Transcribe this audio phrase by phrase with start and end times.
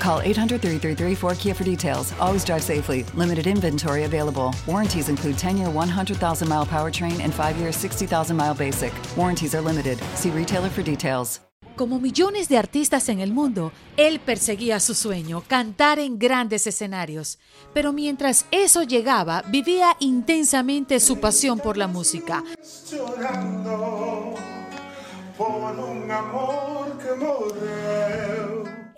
[0.00, 2.12] Call 800 333 4KIA for details.
[2.18, 3.04] Always drive safely.
[3.14, 4.54] Limited inventory available.
[4.66, 8.92] Warranties include 10 year 100,000 mile powertrain and 5 year 60,000 mile basic.
[9.16, 9.98] Warranties are limited.
[10.14, 11.40] See retailer for details.
[11.76, 17.38] Como millones de artistas en el mundo, él perseguía su sueño, cantar en grandes escenarios.
[17.72, 22.44] Pero mientras eso llegaba, vivía intensamente su pasión por la música.
[22.90, 24.34] Llorando
[25.38, 27.14] por un amor que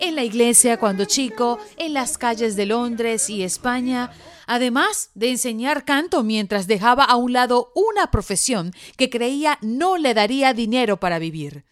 [0.03, 4.11] en la iglesia cuando chico, en las calles de Londres y España,
[4.47, 10.13] además de enseñar canto mientras dejaba a un lado una profesión que creía no le
[10.13, 11.63] daría dinero para vivir.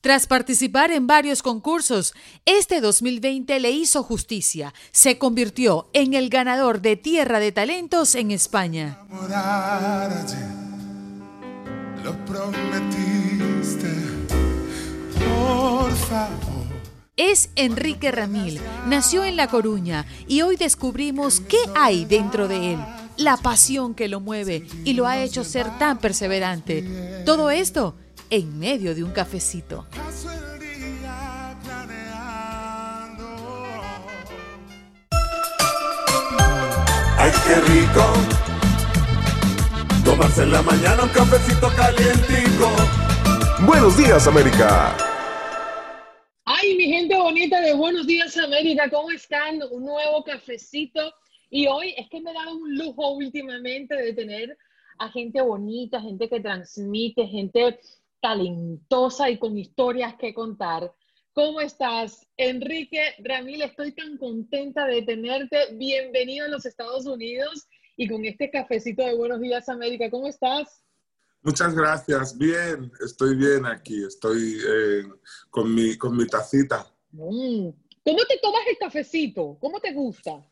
[0.00, 2.14] Tras participar en varios concursos,
[2.44, 4.72] este 2020 le hizo justicia.
[4.92, 8.98] Se convirtió en el ganador de Tierra de Talentos en España.
[12.04, 13.94] Lo prometiste,
[15.18, 16.53] por favor.
[17.16, 22.84] Es Enrique Ramil, nació en La Coruña y hoy descubrimos qué hay dentro de él,
[23.16, 27.22] la pasión que lo mueve y lo ha hecho ser tan perseverante.
[27.24, 27.94] Todo esto
[28.30, 29.86] en medio de un cafecito.
[37.16, 38.12] ¡Ay, qué rico!
[40.04, 42.72] Tomarse en la mañana un cafecito calientico.
[43.60, 45.13] Buenos días, América.
[46.64, 49.60] Ay, mi gente bonita de Buenos Días América, ¿cómo están?
[49.70, 51.12] Un nuevo cafecito.
[51.50, 54.56] Y hoy es que me he dado un lujo últimamente de tener
[54.98, 57.78] a gente bonita, gente que transmite, gente
[58.22, 60.90] talentosa y con historias que contar.
[61.34, 62.26] ¿Cómo estás?
[62.38, 65.74] Enrique Ramil, estoy tan contenta de tenerte.
[65.74, 70.08] Bienvenido a los Estados Unidos y con este cafecito de Buenos Días América.
[70.08, 70.82] ¿Cómo estás?
[71.44, 72.38] Muchas gracias.
[72.38, 74.02] Bien, estoy bien aquí.
[74.02, 75.02] Estoy eh,
[75.50, 76.90] con, mi, con mi tacita.
[77.12, 77.68] Mm.
[78.02, 79.58] ¿Cómo te tomas el cafecito?
[79.60, 80.42] ¿Cómo te gusta?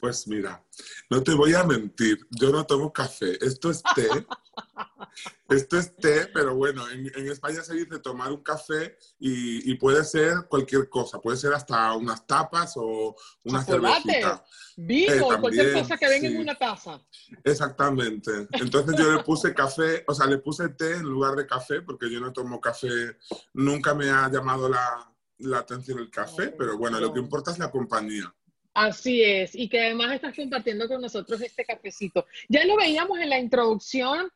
[0.00, 0.64] Pues mira,
[1.10, 3.36] no te voy a mentir, yo no tomo café.
[3.44, 4.08] Esto es té.
[5.48, 10.46] Esto es té, pero bueno, en, España se dice tomar un café y, puede ser
[10.48, 11.20] cualquier cosa.
[11.20, 14.44] Puede ser hasta unas tapas o una cervecita.
[14.76, 17.00] Vino, eh, cualquier cosa que venga en una taza.
[17.42, 18.46] Exactamente.
[18.52, 22.10] Entonces yo le puse café, o sea, le puse té en lugar de café, porque
[22.10, 23.18] yo no tomo café.
[23.54, 27.58] Nunca me ha llamado la, la atención el café, pero bueno, lo que importa es
[27.58, 28.32] la compañía.
[28.74, 32.26] Así es, y que además estás compartiendo con nosotros este cafecito.
[32.48, 34.30] Ya lo veíamos en la introducción,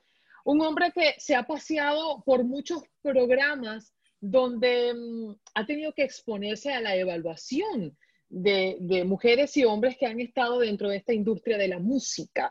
[0.44, 6.72] un hombre que se ha paseado por muchos programas donde mm, ha tenido que exponerse
[6.72, 7.96] a la evaluación
[8.28, 12.50] de, de, mujeres y hombres que han estado dentro de esta industria de la música.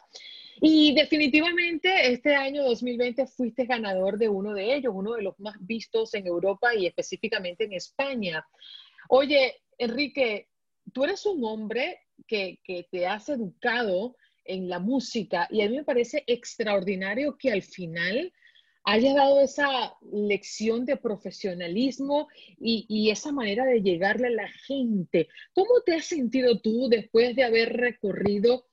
[0.61, 5.55] Y definitivamente este año 2020 fuiste ganador de uno de ellos, uno de los más
[5.59, 8.47] vistos en Europa y específicamente en España.
[9.09, 10.47] Oye, Enrique,
[10.91, 15.77] tú eres un hombre que, que te has educado en la música y a mí
[15.77, 18.33] me parece extraordinario que al final
[18.85, 22.27] haya dado esa lección de profesionalismo
[22.59, 25.29] y, y, esa manera de llegarle a la gente.
[25.53, 28.67] ¿Cómo te has sentido tú después de haber recorrido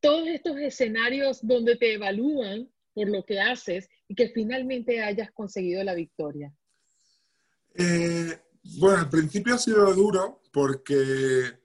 [0.00, 5.82] todos estos escenarios donde te evalúan por lo que haces y que finalmente hayas conseguido
[5.82, 6.52] la victoria?
[7.74, 8.38] Eh,
[8.78, 11.58] bueno, al principio ha sido duro porque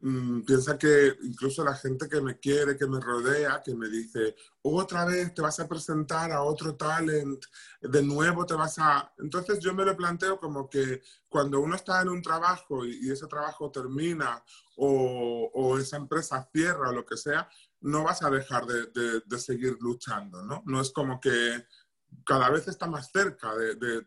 [0.00, 4.34] mm, piensa que incluso la gente que me quiere, que me rodea, que me dice,
[4.62, 7.44] otra vez te vas a presentar a otro talent,
[7.80, 9.14] de nuevo te vas a...
[9.18, 13.26] Entonces yo me lo planteo como que cuando uno está en un trabajo y, ese
[13.28, 14.42] trabajo termina
[14.76, 17.48] o, esa empresa cierra o lo que sea,
[17.80, 20.62] no vas a dejar de, seguir luchando, ¿no?
[20.66, 21.64] No es como que
[22.24, 24.04] cada vez está más cerca de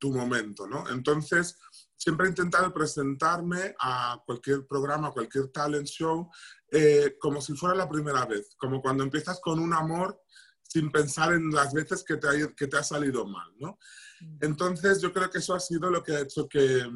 [0.00, 0.88] tu momento, ¿no?
[0.88, 1.56] Entonces,
[2.00, 6.30] siempre he intentado presentarme a cualquier programa, cualquier talent show,
[6.70, 10.18] eh, como si fuera la primera vez, como cuando empiezas con un amor
[10.62, 13.78] sin pensar en las veces que te ha, que te ha salido mal, ¿no?
[14.22, 14.38] Mm.
[14.40, 16.90] Entonces yo creo que eso ha sido lo que ha hecho que,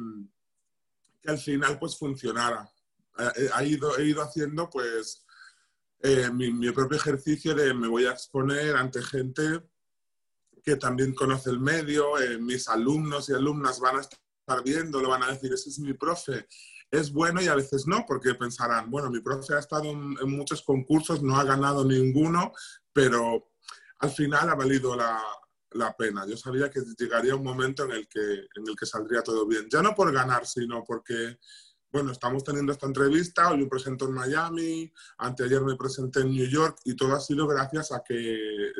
[1.21, 2.67] que al final pues funcionara.
[3.59, 5.23] he, ido, he ido haciendo pues
[6.01, 9.61] eh, mi, mi, propio ejercicio de me voy a exponer ante gente
[10.63, 15.01] que también conoce el medio, eh, mis alumnos y alumnas van a estar estar viendo,
[15.01, 16.47] lo van a decir, ese es mi profe.
[16.91, 20.61] Es bueno y a veces no, porque pensarán, bueno, mi profe ha estado en, muchos
[20.61, 22.51] concursos, no ha ganado ninguno,
[22.93, 23.51] pero
[23.99, 25.19] al final ha valido la,
[25.71, 26.27] la, pena.
[26.27, 29.67] Yo sabía que llegaría un momento en el, que, en el que saldría todo bien.
[29.67, 31.39] Ya no por ganar, sino porque
[31.95, 36.45] bueno, estamos teniendo esta entrevista, hoy me presento en Miami, anteayer me presenté en New
[36.45, 38.37] York y todo ha sido gracias a que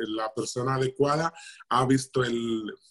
[0.08, 1.32] la persona adecuada
[1.70, 2.22] ha visto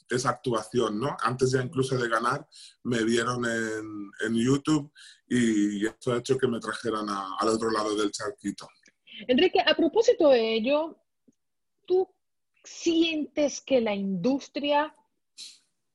[0.09, 1.15] esa actuación, ¿no?
[1.21, 2.47] Antes ya incluso de ganar,
[2.81, 4.91] me vieron en, YouTube
[5.29, 8.67] y esto ha hecho que me trajeran al otro lado del charquito.
[9.27, 10.97] Enrique, a propósito de ello,
[11.85, 12.09] ¿tú
[12.63, 14.95] sientes que la industria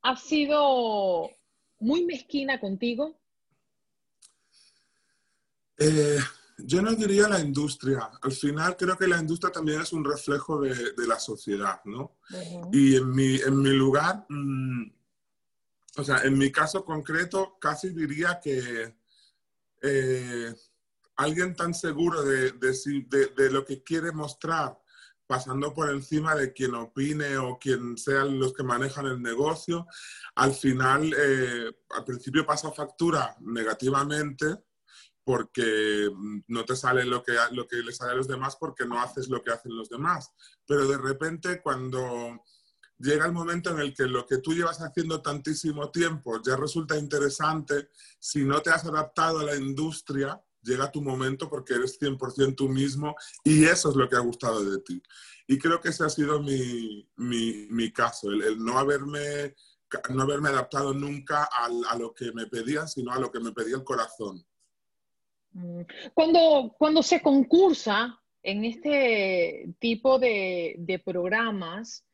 [0.02, 1.30] ha sido
[1.80, 3.19] muy mezquina contigo?
[5.80, 6.18] Eh,
[6.58, 8.10] yo no diría la industria.
[8.20, 12.18] Al final creo que la industria también es un reflejo de, la sociedad, ¿no?
[12.70, 14.92] Y en mi, en mi lugar, mm,
[15.96, 18.94] o sea, en mi caso concreto, casi diría que
[19.80, 20.54] eh,
[21.16, 24.78] alguien tan seguro de, de, lo que quiere mostrar,
[25.26, 29.86] pasando por encima de quien opine o quien sean los que manejan el negocio,
[30.34, 34.58] al final, eh, al principio pasa factura negativamente
[35.30, 36.10] porque
[36.48, 39.28] no te sale lo que, lo que le sale a los demás porque no haces
[39.28, 40.32] lo que hacen los demás.
[40.66, 42.42] Pero de repente cuando
[42.98, 46.98] llega el momento en el que lo que tú llevas haciendo tantísimo tiempo ya resulta
[46.98, 52.56] interesante, si no te has adaptado a la industria, llega tu momento porque eres 100%
[52.56, 55.00] tú mismo y eso es lo que ha gustado de ti.
[55.46, 59.54] Y creo que ese ha sido mi, mi, mi caso, el, el, no, haberme,
[60.08, 63.52] no haberme adaptado nunca a, a lo que me pedían, sino a lo que me
[63.52, 64.44] pedía el corazón.
[66.14, 72.05] Cuando, cuando se concursa en este tipo de, de programas,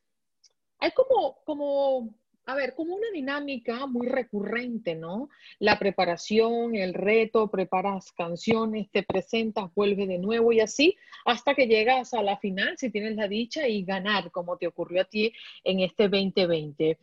[0.79, 5.29] hay como, como, a ver, como una dinámica muy recurrente, ¿no?
[5.59, 10.95] La preparación, el reto, preparas canciones, te presentas, vuelve de nuevo y así
[11.25, 15.01] hasta que llegas a la final, si tienes la dicha, y ganar, como te ocurrió
[15.01, 16.97] a ti en este 2020.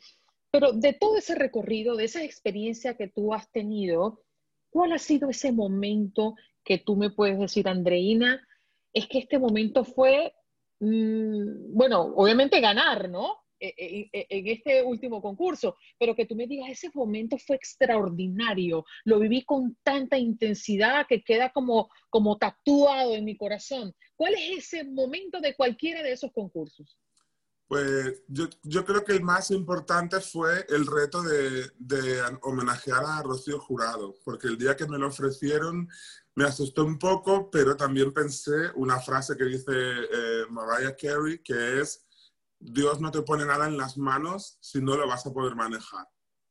[0.51, 4.23] Pero de todo ese recorrido, de esa experiencia que tú has tenido,
[4.75, 6.35] ¿Cuál ha sido ese momento
[6.65, 8.44] que tú me puedes decir, Andreina?
[8.93, 10.35] Es que este momento fue,
[10.81, 13.37] mm, bueno, obviamente ganar, ¿no?
[13.61, 17.55] E, e, e, en este último concurso, pero que tú me digas, ese momento fue
[17.55, 23.94] extraordinario, lo viví con tanta intensidad que queda como, como tatuado en mi corazón.
[24.17, 26.99] ¿Cuál es ese momento de cualquiera de esos concursos?
[27.66, 33.22] Pues yo, yo, creo que el más importante fue el reto de, de, homenajear a
[33.22, 35.88] Rocío Jurado, porque el día que me lo ofrecieron
[36.34, 41.81] me asustó un poco, pero también pensé una frase que dice eh, Mariah Carey, que
[41.81, 42.05] es,
[42.58, 46.06] Dios no te pone nada en las manos si no lo vas a poder manejar.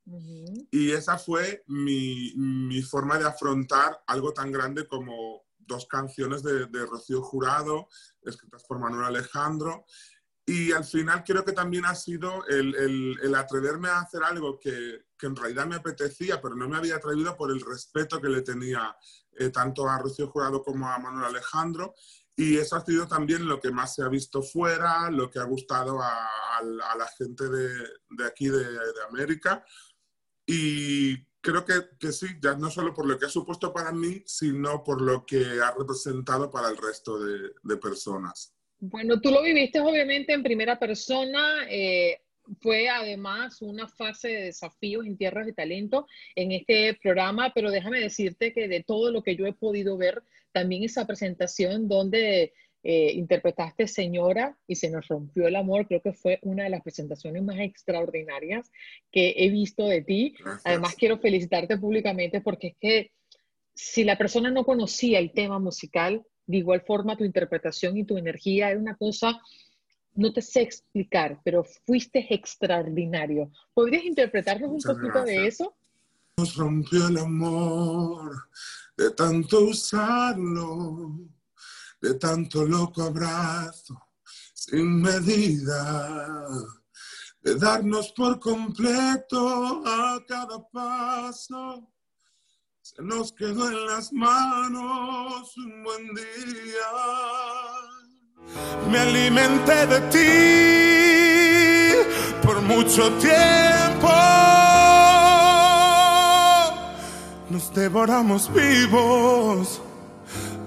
[0.06, 6.66] Y esa fue mi, mi, forma de afrontar algo tan grande como dos canciones de,
[6.66, 7.88] de Rocío Jurado,
[8.22, 9.86] escritas por Manuel Alejandro,
[10.46, 12.76] y al final creo que también ha sido el,
[13.22, 16.98] el, atreverme a hacer algo que, que, en realidad me apetecía, pero no me había
[16.98, 18.96] atrevido por el respeto que le tenía
[19.38, 21.96] eh, tanto a Rocío Jurado como a Manuel Alejandro.
[22.36, 25.44] Y eso ha sido también lo que más se ha visto fuera, lo que ha
[25.44, 27.70] gustado a, a, la gente de,
[28.10, 29.64] de aquí, de, de, América.
[30.46, 34.24] Y creo que, que, sí, ya no solo por lo que ha supuesto para mí,
[34.26, 38.54] sino por lo que ha representado para el resto de, de personas.
[38.86, 41.66] Bueno, tú lo viviste obviamente en primera persona.
[41.70, 42.20] Eh,
[42.60, 48.02] fue además una fase de desafíos en tierras de talento en este programa, pero déjame
[48.02, 50.22] decirte que de todo lo que yo he podido ver,
[50.52, 52.52] también esa presentación donde
[52.84, 56.82] eh, interpretaste Señora y se nos rompió el amor, creo que fue una de las
[56.82, 58.70] presentaciones más extraordinarias
[59.14, 60.36] que he visto de ti.
[60.66, 63.12] Además, quiero felicitarte públicamente porque es que
[63.74, 68.18] si la persona no conocía el tema musical, de igual forma tu interpretación y tu
[68.18, 69.40] energía era una cosa,
[70.16, 73.52] no te sé explicar, pero fuiste extraordinario.
[73.74, 75.76] ¿Podrías interpretarnos un poquito de eso?
[76.38, 78.32] Nos rompió el amor
[78.98, 81.20] de tanto usarlo,
[82.02, 84.00] de tanto loco abrazo
[84.66, 86.48] sin medida,
[87.42, 91.93] de darnos por completo a cada paso.
[92.86, 96.92] Se nos quedó en las manos un buen día.
[98.92, 101.96] Me alimenté de ti
[102.46, 104.10] por mucho tiempo.
[107.50, 109.82] Nos devoramos vivos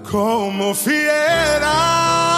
[0.09, 2.36] como fieras.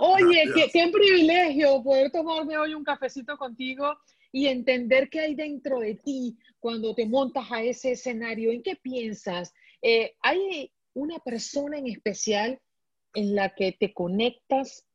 [0.00, 3.98] Oye, qué, qué privilegio poder tomarme hoy un cafecito contigo
[4.32, 8.50] y entender qué hay dentro de ti cuando te montas a ese escenario.
[8.50, 9.52] ¿En qué piensas?
[9.82, 12.60] Eh, ¿Hay una persona en especial
[13.14, 14.86] en la que te conectas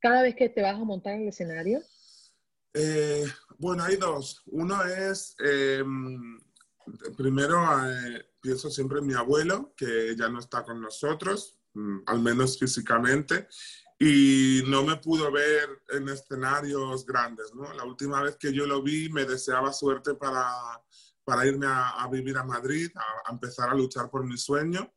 [0.00, 1.82] cada vez que te vas a montar en el escenario?
[2.72, 3.24] Eh,
[3.58, 4.42] bueno, hay dos.
[4.46, 5.82] Uno es, eh,
[7.16, 7.58] primero,
[7.88, 12.58] eh, pienso siempre en mi abuelo, que ya no está con nosotros, mm, al menos
[12.58, 13.48] físicamente,
[13.98, 17.72] y no me pudo ver en escenarios grandes, ¿no?
[17.72, 20.52] La última vez que yo lo vi me deseaba suerte para,
[21.24, 24.92] para irme a, a, vivir a Madrid, a, a, empezar a luchar por mi sueño.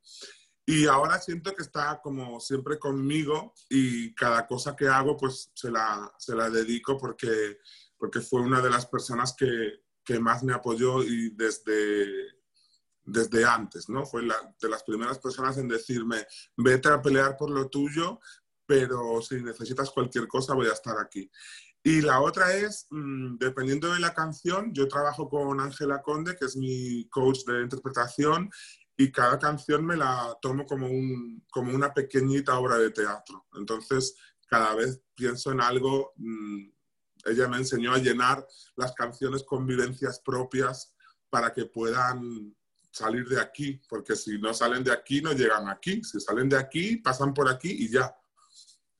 [0.65, 5.71] Y ahora siento que está como siempre conmigo y cada cosa que hago pues se
[5.71, 7.57] la, se la dedico porque,
[7.97, 12.35] porque fue una de las personas que, que más me apoyó y desde,
[13.03, 14.05] desde antes, ¿no?
[14.05, 16.27] Fue la, de las primeras personas en decirme,
[16.57, 18.19] vete a pelear por lo tuyo,
[18.69, 21.27] pero si necesitas cualquier cosa voy a estar aquí.
[21.81, 26.45] Y la otra es, mmm, dependiendo de la canción, yo trabajo con Ángela Conde, que
[26.45, 28.47] es mi coach de interpretación,
[28.95, 33.47] y cada canción me la tomo como, un, como una pequeñita obra de teatro.
[33.55, 34.15] Entonces,
[34.47, 36.69] cada vez pienso en algo, mmm,
[37.25, 38.45] ella me enseñó a llenar
[38.75, 40.93] las canciones con vivencias propias
[41.31, 42.55] para que puedan
[42.91, 46.03] salir de aquí, porque si no salen de aquí, no llegan aquí.
[46.03, 48.15] Si salen de aquí, pasan por aquí y ya.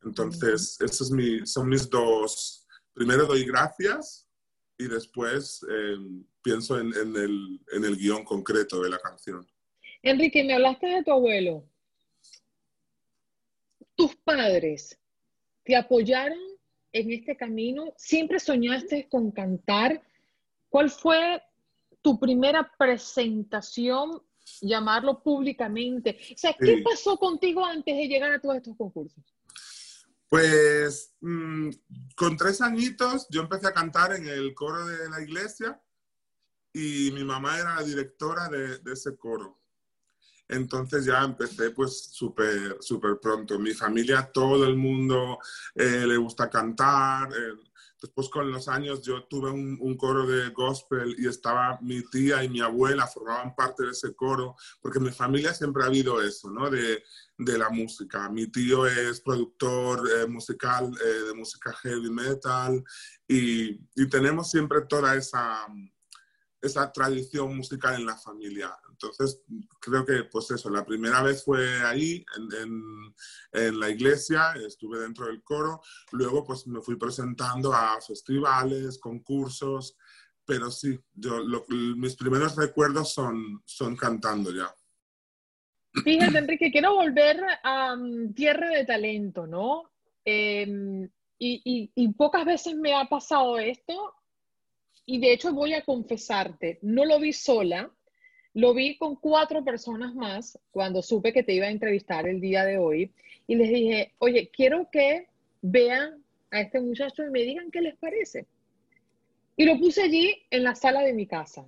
[0.04, 2.66] Entonces, esos es mi, son mis dos.
[2.94, 4.28] Primero doy gracias
[4.78, 5.98] y después eh,
[6.42, 9.46] pienso en, en, el, en, el, guion concreto de la canción.
[10.02, 11.64] Enrique, me hablaste de tu abuelo.
[13.96, 14.98] ¿Tus padres
[15.64, 16.40] te apoyaron
[16.94, 17.94] en este camino?
[17.98, 20.02] ¿Siempre soñaste con cantar?
[20.70, 21.42] ¿Cuál fue
[22.02, 24.22] tu primera presentación,
[24.62, 26.18] llamarlo públicamente?
[26.34, 26.82] O sea, ¿qué sí.
[26.82, 29.24] pasó contigo antes de llegar a todos estos concursos?
[30.30, 31.70] Pues mmm,
[32.16, 35.82] con tres añitos yo empecé a cantar en el coro de la iglesia
[36.72, 39.60] y mi mamá era la directora de, de ese coro.
[40.48, 43.60] Entonces ya empecé pues súper, súper pronto.
[43.60, 45.38] Mi familia, todo el mundo
[45.76, 47.30] eh, le gusta cantar.
[47.32, 47.69] Eh,
[48.02, 52.44] después con los años yo tuve un, un, coro de gospel y estaba mi tía
[52.44, 56.22] y mi abuela formaban parte de ese coro, porque en mi familia siempre ha habido
[56.22, 56.70] eso, ¿no?
[56.70, 57.04] De,
[57.38, 58.30] de la música.
[58.30, 62.84] Mi tío es productor eh, musical eh, de música heavy metal
[63.28, 65.66] y, y, tenemos siempre toda esa,
[66.62, 68.78] esa tradición musical en la familia.
[68.90, 69.42] Entonces,
[69.80, 73.16] creo que, pues eso, la primera vez fue ahí, en, en,
[73.54, 79.96] en, la iglesia, estuve dentro del coro, luego pues me fui presentando a festivales, concursos,
[80.46, 84.74] pero sí, yo, lo, mis primeros recuerdos son, son cantando ya.
[86.04, 89.92] Fíjate, Enrique, quiero volver a um, Tierra de Talento, ¿no?
[90.26, 91.08] Eh,
[91.40, 94.14] y, y, y pocas veces me ha pasado esto,
[95.10, 97.92] y de hecho voy a confesarte, no lo vi sola,
[98.54, 102.64] lo vi con cuatro personas más cuando supe que te iba a entrevistar el día
[102.64, 103.12] de hoy
[103.48, 105.28] y les dije, oye, quiero que
[105.64, 108.46] vean a este muchacho y me digan qué les parece.
[109.58, 111.66] Y lo puse allí en la sala de mi casa,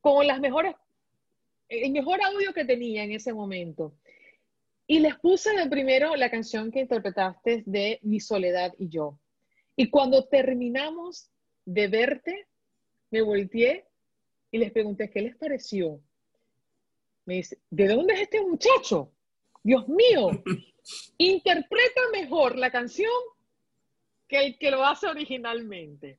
[0.00, 0.74] con las mejores,
[1.68, 3.92] el mejor audio que tenía en ese momento.
[4.86, 9.18] Y les puse de primero la canción que interpretaste de Mi Soledad y yo.
[9.76, 11.30] Y cuando terminamos
[11.64, 12.46] de verte,
[13.10, 13.86] me volteé
[14.50, 16.00] y les pregunté, ¿qué les pareció?
[17.26, 19.12] Me dice, ¿de dónde es este muchacho?
[19.62, 20.30] Dios mío,
[21.18, 23.10] interpreta mejor la canción
[24.28, 26.18] que el que lo hace originalmente.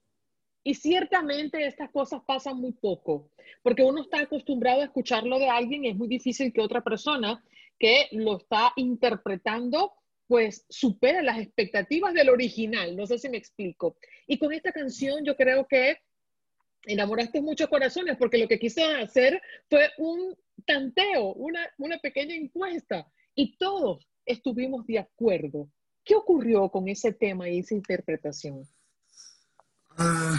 [0.64, 3.30] Y ciertamente estas cosas pasan muy poco,
[3.62, 7.44] porque uno está acostumbrado a escucharlo de alguien y es muy difícil que otra persona
[7.78, 9.94] que lo está interpretando
[10.28, 13.98] pues supera las expectativas del original, no sé si me explico.
[14.28, 15.98] Y con esta canción yo creo que
[16.86, 23.08] enamoraste muchos corazones porque lo que quise hacer fue un tanteo, una, una pequeña encuesta
[23.36, 25.70] y todos estuvimos de acuerdo.
[26.04, 28.68] ¿Qué ocurrió con ese tema y esa interpretación?
[29.98, 30.36] Uh,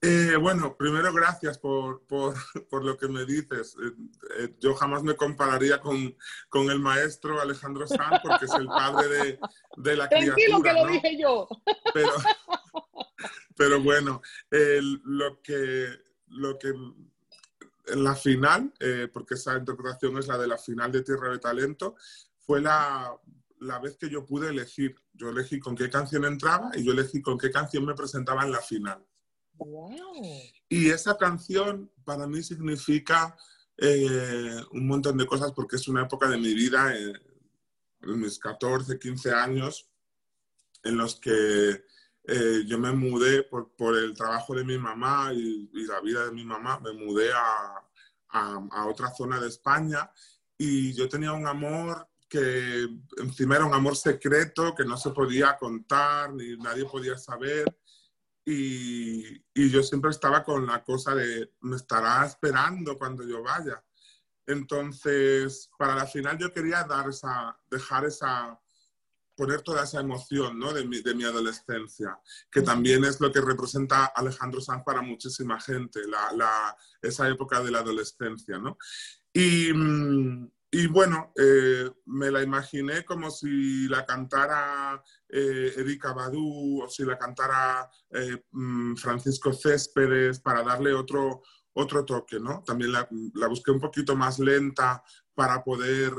[0.00, 2.34] Eh, bueno, primero gracias por, por,
[2.70, 3.76] por, lo que me dices.
[3.82, 3.92] Eh,
[4.38, 6.16] eh, yo jamás me compararía con,
[6.48, 9.38] con, el maestro Alejandro Sanz porque es el padre de,
[9.76, 11.48] de la Tranquilo que lo dije yo.
[11.94, 12.12] Pero,
[13.56, 14.20] pero bueno,
[15.04, 15.88] lo, que,
[16.28, 18.72] lo que en la final,
[19.12, 21.96] porque esa interpretación es la de la final de Tierra de Talento,
[22.38, 23.14] fue la,
[23.60, 24.96] la vez que yo pude elegir.
[25.12, 28.52] Yo elegí con qué canción entraba y yo elegí con qué canción me presentaba en
[28.52, 29.04] la final.
[30.68, 33.36] Y esa canción para mí significa
[33.76, 37.12] eh, un montón de cosas porque es una época de mi vida, eh,
[38.02, 39.88] en mis 14, 15 años,
[40.82, 41.84] en los que
[42.24, 46.32] eh, yo me mudé por, por, el trabajo de mi mamá y, la vida de
[46.32, 47.82] mi mamá, me mudé a,
[48.28, 50.10] a, a, otra zona de España
[50.56, 52.86] y yo tenía un amor que
[53.16, 57.64] encima era un amor secreto que no se podía contar ni nadie podía saber
[58.50, 63.82] y, y, yo siempre estaba con la cosa de, me estará esperando cuando yo vaya.
[64.46, 68.60] Entonces, para la final yo quería dar esa, dejar esa,
[69.36, 70.72] poner toda esa emoción ¿no?
[70.72, 72.18] de, mi, de, mi, adolescencia,
[72.50, 77.62] que también es lo que representa Alejandro Sanz para muchísima gente, la, la, esa época
[77.62, 78.58] de la adolescencia.
[78.58, 78.76] ¿no?
[79.32, 86.82] Y, mm, y bueno, eh, me la imaginé como si la cantara eh, Erika Badu
[86.82, 92.62] o si la cantara eh, mm, Francisco Céspedes para darle otro, otro toque, ¿no?
[92.64, 95.02] También la, la, busqué un poquito más lenta
[95.34, 96.12] para poder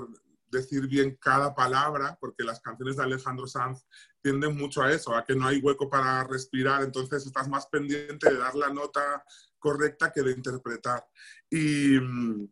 [0.47, 3.85] decir bien cada palabra, porque las canciones de Alejandro Sanz
[4.21, 8.29] tienden mucho a eso, a que no hay hueco para respirar, entonces estás más pendiente
[8.29, 9.23] de dar la nota
[9.57, 11.05] correcta que de interpretar.
[11.49, 12.49] Y mm,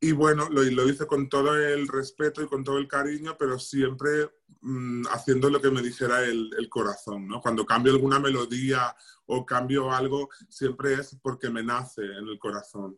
[0.00, 3.58] y bueno, lo, lo, hice con todo el respeto y con todo el cariño, pero
[3.58, 7.40] siempre mmm, haciendo lo que me dijera el, el, corazón, ¿no?
[7.40, 8.94] Cuando cambio alguna melodía
[9.26, 12.96] o cambio algo, siempre es porque me nace en el corazón.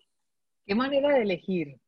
[0.66, 1.80] ¿Qué manera de elegir?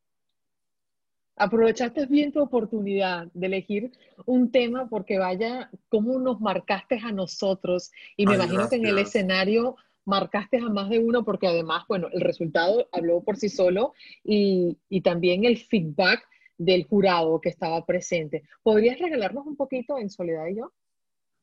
[1.35, 3.91] Aprovechaste bien tu oportunidad de elegir
[4.25, 7.91] un tema porque vaya, cómo nos marcaste a nosotros.
[8.17, 8.81] Y me Ay, imagino gracias.
[8.81, 13.21] que en el escenario marcaste a más de uno porque además, bueno, el resultado habló
[13.23, 13.93] por sí solo
[14.23, 18.43] y, y, también el feedback del jurado que estaba presente.
[18.61, 20.73] ¿Podrías regalarnos un poquito en Soledad y yo?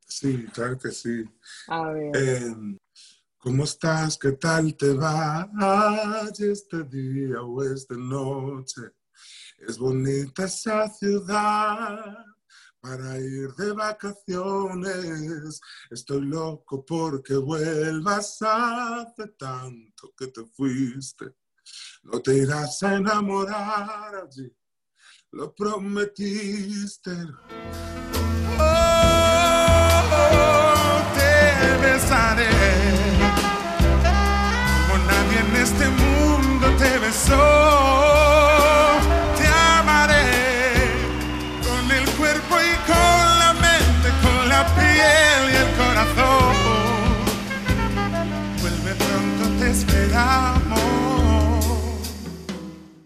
[0.07, 1.25] Sí, claro que sí.
[1.69, 2.17] A ver.
[2.17, 2.55] Eh,
[3.39, 4.19] ¿Cómo estás?
[4.19, 5.49] ¿Qué tal te va
[6.39, 8.83] este día o esta noche?
[9.67, 12.25] Es bonita esa ciudad
[12.81, 15.61] para ir de vacaciones.
[15.91, 21.35] Estoy loco porque vuelvas hace tanto que te fuiste.
[22.03, 24.51] No te irás a enamorar allí,
[25.33, 27.13] lo prometiste.
[28.59, 29.03] Oh,
[31.15, 32.80] te besaré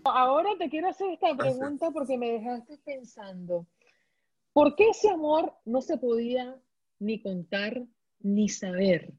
[0.05, 3.67] Ahora te quiero hacer esta pregunta porque me dejaste pensando.
[4.53, 6.57] ¿Por qué ese amor no se podía
[6.99, 7.83] ni contar
[8.21, 9.13] ni saber?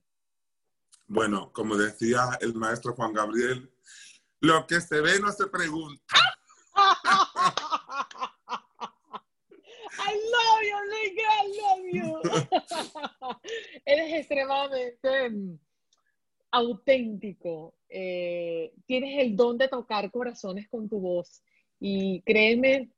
[1.07, 3.71] Bueno, como decía el maestro Juan Gabriel,
[4.39, 6.15] lo que se ve no se pregunta.
[9.97, 12.09] I love you, Enrique, I love you.
[13.85, 15.59] Eres extremadamente
[16.55, 17.75] auténtico.
[17.89, 21.43] Eh, tienes el don de tocar corazones con tu voz.
[21.79, 22.89] Y créeme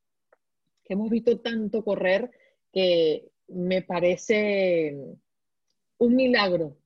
[0.86, 2.30] que hemos visto tanto correr
[2.72, 4.96] que me parece
[5.98, 6.78] un milagro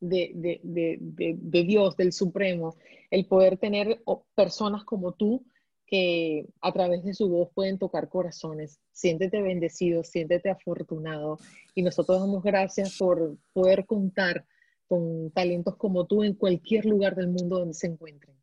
[0.00, 0.98] de, de, de,
[1.40, 2.76] de, Dios, del Supremo,
[3.10, 4.02] el poder tener
[4.34, 5.44] personas como tú
[5.86, 8.78] que a través de su voz pueden tocar corazones.
[8.92, 11.38] Siéntete bendecido, siéntete afortunado
[11.74, 14.46] y nosotros damos gracias por poder contar
[14.88, 18.36] con talentos como tú en cualquier lugar del mundo donde se encuentren.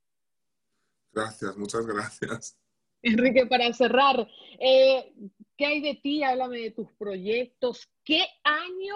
[1.14, 2.58] Gracias, muchas gracias.
[3.04, 4.28] Enrique, para cerrar,
[4.60, 5.14] eh,
[5.58, 6.24] ¿qué hay de ti?
[6.24, 7.90] Háblame de tus proyectos.
[8.04, 8.96] ¿Qué año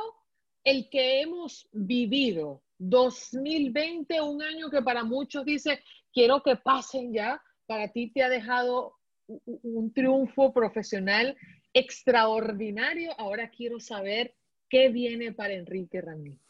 [0.64, 2.62] el que hemos vivido?
[2.78, 5.82] 2020, un año que para muchos dice,
[6.14, 8.96] quiero que pasen ya, para ti te ha dejado
[9.28, 11.36] un triunfo profesional
[11.74, 13.12] extraordinario.
[13.20, 14.36] Ahora quiero saber
[14.70, 16.45] qué viene para Enrique Ramírez.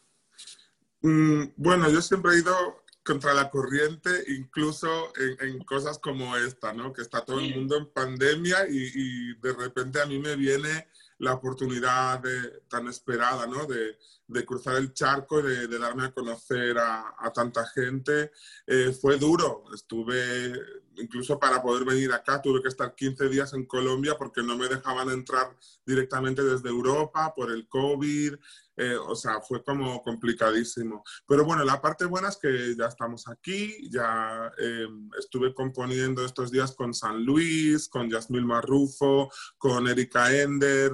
[1.02, 6.72] Mm, bueno, yo siempre he ido contra la corriente, incluso en, en, cosas como esta,
[6.72, 6.92] ¿no?
[6.92, 10.88] Que está todo el mundo en pandemia y, y, de repente a mí me viene
[11.18, 12.22] la oportunidad
[12.68, 13.66] tan esperada, ¿no?
[13.66, 13.96] De,
[14.44, 18.32] cruzar el charco y de, darme a conocer a, tanta gente.
[18.66, 20.52] Eh, fue duro, estuve,
[20.98, 24.68] incluso para poder venir acá, tuve que estar 15 días en Colombia porque no me
[24.68, 28.34] dejaban entrar directamente desde Europa por el COVID.
[28.78, 31.02] Eh, o sea, fue como complicadísimo.
[31.26, 34.86] Pero bueno, la parte buena es que ya estamos aquí, ya eh,
[35.18, 40.92] estuve componiendo estos días con San Luis, con Yasmil Marrufo, con Erika Ender.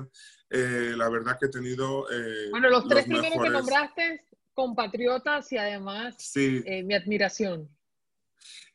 [0.49, 2.07] Eh, la verdad que he tenido...
[2.51, 6.63] bueno, los tres primeros que nombraste, compatriotas y además sí.
[6.85, 7.69] mi admiración.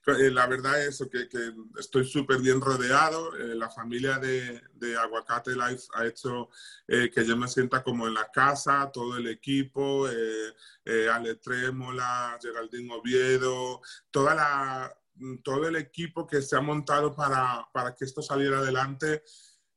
[0.08, 3.36] Eh, la verdad es que, que estoy súper bien rodeado.
[3.36, 6.50] Eh, la familia de, de, Aguacate Life ha hecho
[6.88, 12.94] eh, que yo me sienta como en la casa, todo el equipo, Ale Trémola, Geraldine
[12.94, 14.98] Oviedo, toda la,
[15.44, 19.24] todo el equipo que se ha montado para, para que esto saliera adelante.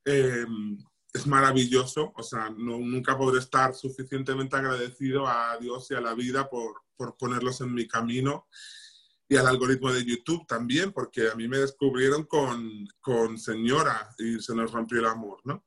[0.05, 6.15] es maravilloso, o sea, no, nunca podré estar suficientemente agradecido a Dios y a la
[6.15, 8.47] vida por, por ponerlos en mi camino
[9.31, 14.41] y al algoritmo de YouTube también, porque a mí me descubrieron con, con Señora y
[14.41, 15.65] se nos rompió el amor, ¿no?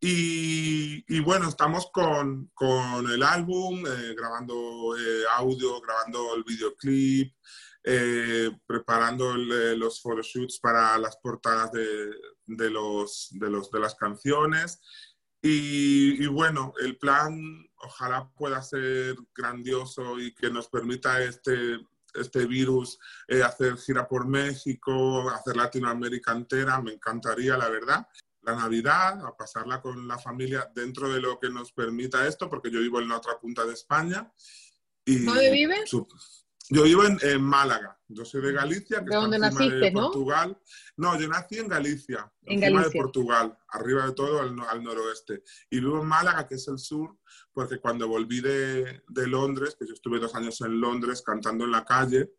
[0.00, 7.32] Y, y bueno, estamos con, con el álbum, eh, grabando eh, audio, grabando el videoclip,
[7.84, 12.10] eh, preparando los photoshoots para las portadas de,
[12.44, 14.80] de, los, de, los, de las canciones.
[15.40, 17.38] Y, y, bueno, el plan
[17.76, 21.78] ojalá pueda ser grandioso y que nos permita este
[22.20, 22.98] este virus,
[23.28, 28.06] eh, hacer gira por México, hacer Latinoamérica entera, me encantaría, la verdad.
[28.42, 32.70] La Navidad, a pasarla con la familia dentro de lo que nos permita esto, porque
[32.70, 34.32] yo vivo en la otra punta de España.
[35.04, 35.90] Y ¿Dónde vives?
[36.68, 37.98] Yo vivo en, Málaga.
[38.08, 40.50] Yo soy de Galicia, que ¿De dónde naciste, de Portugal.
[40.50, 40.58] No,
[40.96, 45.42] yo nací en Galicia, en encima de Portugal, arriba de todo al, al, noroeste.
[45.70, 47.18] Y vivo en Málaga, que es el sur,
[47.52, 51.72] porque cuando volví de, de, Londres, que yo estuve dos años en Londres cantando en
[51.72, 52.30] la calle,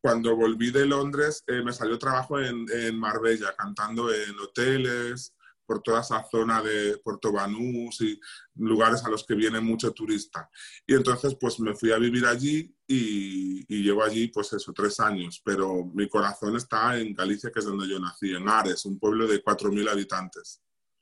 [0.00, 5.34] cuando volví de Londres eh, me salió trabajo en, en Marbella, cantando en hoteles,
[5.66, 8.18] por toda esa zona de Puerto Banús y
[8.56, 10.48] lugares a los que viene mucho turista.
[10.86, 15.40] Y entonces pues me fui a vivir allí y, llevo allí pues eso, tres años,
[15.44, 19.26] pero mi corazón está en Galicia, que es donde yo nací, en Ares, un pueblo
[19.26, 20.60] de 4.000 habitantes.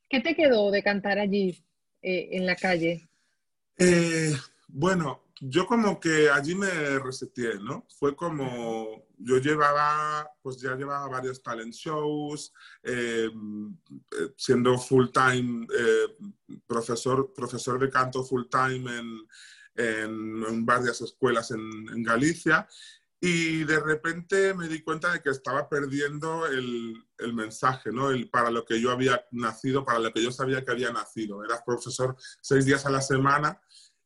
[0.08, 1.64] ¿Qué te quedó de cantar allí
[2.02, 3.08] eh, en la calle?
[3.76, 4.34] Eh,
[4.68, 7.86] bueno, yo como que allí me reseteé, ¿no?
[7.98, 15.66] Fue como, yo llevaba, pues ya llevaba varios talent shows, eh, eh, siendo full time,
[15.74, 16.16] eh,
[16.66, 19.26] profesor, profesor de canto full time en,
[19.76, 22.68] en, varias escuelas en, en, Galicia.
[23.18, 28.10] Y de repente me di cuenta de que estaba perdiendo el, el mensaje, ¿no?
[28.10, 31.42] El, para lo que yo había nacido, para lo que yo sabía que había nacido.
[31.44, 33.58] Era profesor seis días a la semana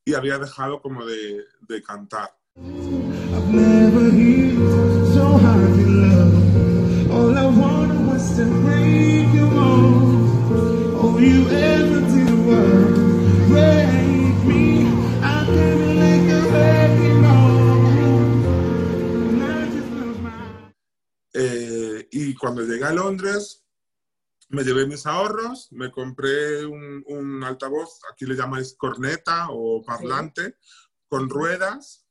[0.05, 2.37] y había dejado como de, de cantar.
[21.37, 23.64] Eh, y cuando llegué a Londres,
[24.49, 30.57] me llevé mis ahorros, me compré un, altavoz, aquí le llamáis corneta o parlante,
[31.09, 32.07] con ruedas,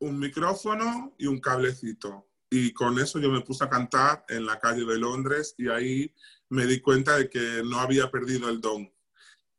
[0.00, 2.28] un micrófono y un cablecito.
[2.50, 6.14] Y con eso yo me puse a cantar en la calle de Londres y ahí
[6.48, 8.90] me di cuenta de que no había perdido el don.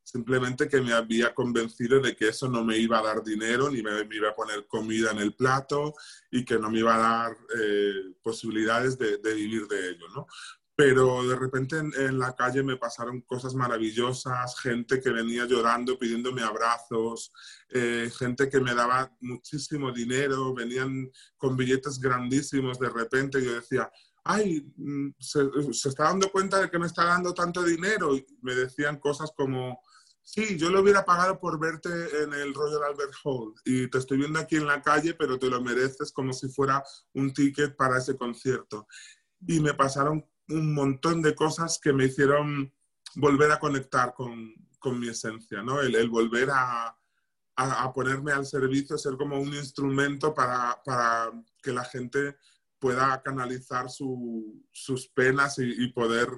[0.02, 3.84] Simplemente que me había convencido de que eso no me iba a dar dinero, ni
[3.84, 5.94] me, iba a poner comida en el plato
[6.32, 10.26] y que no me iba a dar eh, posibilidades de, de, vivir de ello, ¿no?
[10.80, 16.42] Pero de repente en, la calle me pasaron cosas maravillosas, gente que venía llorando, pidiéndome
[16.42, 17.34] abrazos,
[17.68, 23.56] eh, gente que me daba muchísimo dinero, venían con billetes grandísimos de repente y yo
[23.56, 23.92] decía,
[24.24, 25.42] ay, mm, se,
[25.90, 29.82] está dando cuenta de que me está dando tanto dinero y me decían cosas como,
[30.22, 31.90] sí, yo lo hubiera pagado por verte
[32.24, 35.50] en el Royal Albert Hall y te estoy viendo aquí en la calle, pero te
[35.50, 36.82] lo mereces como si fuera
[37.16, 38.88] un ticket para ese concierto.
[39.46, 42.74] Y me pasaron un montón de cosas que me hicieron
[43.16, 45.82] volver a conectar con, con mi esencia, ¿no?
[45.82, 46.96] El, el volver a,
[47.56, 51.32] a, ponerme al servicio, ser como un instrumento para, para
[51.62, 52.38] que la gente
[52.80, 56.30] pueda canalizar su, sus penas y, poder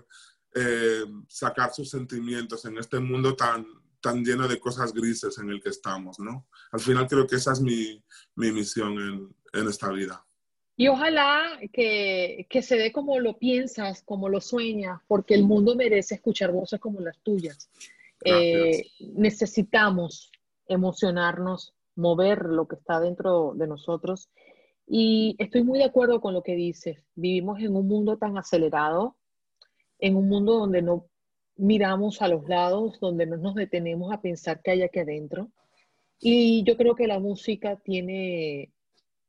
[0.56, 3.66] eh, sacar sus sentimientos en este mundo tan,
[4.02, 6.48] tan lleno de cosas grises en el que estamos, ¿no?
[6.72, 8.04] Al final creo que esa es mi,
[8.36, 10.26] mi misión en, en esta vida.
[10.78, 15.76] Y ojalá que, que, se dé como lo piensas, como lo sueñas, porque el mundo
[15.76, 17.70] merece escuchar voces como las tuyas.
[18.24, 20.32] Eh, necesitamos
[20.68, 24.30] emocionarnos, mover lo que está dentro de nosotros.
[24.88, 27.04] Y estoy muy de acuerdo con lo que dices.
[27.16, 29.16] Vivimos en un mundo tan acelerado,
[30.00, 31.08] en un mundo donde no
[31.56, 35.52] miramos a los lados, donde no nos detenemos a pensar qué hay aquí adentro.
[36.20, 38.72] Y yo creo que la música tiene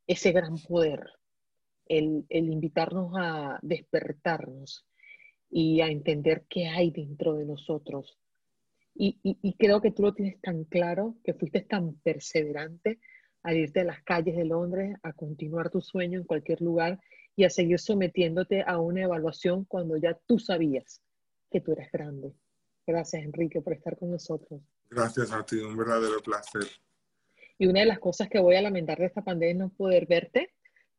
[0.07, 1.11] ese gran poder,
[1.99, 4.87] el, invitarnos a despertarnos
[5.51, 8.19] y a entender qué hay dentro de nosotros.
[8.95, 13.01] Y, y, creo que tú lo tienes tan claro, que fuiste tan perseverante
[13.43, 17.01] a irte a las calles de Londres, a continuar tu sueño en cualquier lugar
[17.35, 21.01] y a seguir sometiéndote a una evaluación cuando ya tú sabías
[21.51, 22.35] que tú eres grande.
[22.87, 24.61] Gracias, Enrique, por estar con nosotros.
[24.91, 26.67] Gracias a ti, un verdadero placer.
[27.59, 30.07] Y una de las cosas que voy a lamentar de esta pandemia es no poder
[30.07, 30.53] verte,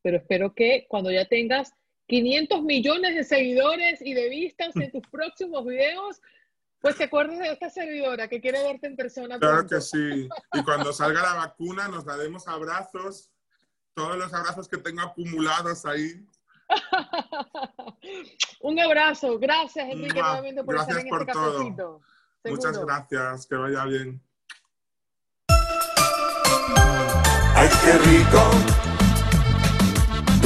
[0.04, 1.74] pero espero que cuando ya tengas
[2.08, 6.22] 500 millones de seguidores y de vistas en tus próximos videos,
[6.82, 9.40] pues te acuerdes de esta servidora que quiere verte en persona.
[9.40, 10.28] Claro que sí.
[10.54, 13.32] Y cuando salga la vacuna nos daremos abrazos,
[13.94, 16.28] todos los abrazos que tengo acumulados ahí.
[18.62, 19.40] Un abrazo.
[19.40, 22.02] Gracias, Enrique, nuevamente por estar en por este todo.
[22.44, 23.48] Muchas gracias.
[23.48, 24.22] Que vaya bien.
[27.56, 28.93] ¡Ay, qué rico!